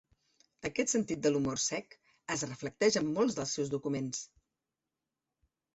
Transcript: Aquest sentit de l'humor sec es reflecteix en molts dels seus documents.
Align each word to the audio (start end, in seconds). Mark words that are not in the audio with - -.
Aquest 0.69 0.93
sentit 0.93 1.21
de 1.25 1.31
l'humor 1.33 1.61
sec 1.65 1.93
es 2.37 2.47
reflecteix 2.49 2.99
en 3.03 3.15
molts 3.19 3.41
dels 3.41 3.55
seus 3.59 3.73
documents. 3.77 4.25